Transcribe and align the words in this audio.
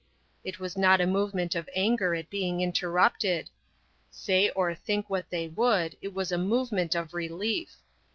It 0.43 0.57
was 0.59 0.75
not 0.79 0.99
a 0.99 1.05
movement 1.05 1.53
of 1.53 1.69
anger 1.75 2.15
at 2.15 2.31
being 2.31 2.59
interrupted. 2.61 3.51
Say 4.09 4.49
or 4.49 4.73
think 4.73 5.07
what 5.11 5.29
they 5.29 5.47
would, 5.49 5.95
it 6.01 6.11
was 6.11 6.31
a 6.31 6.39
movement 6.39 6.95
of 6.95 7.13
relief. 7.13 7.75